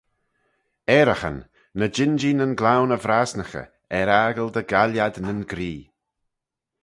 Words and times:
Ayraghyn, 0.97 1.39
ny 1.77 1.87
jean-jee 1.95 2.35
nyn 2.37 2.57
gloan 2.59 2.95
y 2.95 2.97
vrasnaghey, 3.03 3.69
er-aggle 3.99 4.51
dy 4.53 4.63
gaill 4.71 5.01
ad 5.05 5.15
nyn 5.21 5.41
gree. 5.51 5.81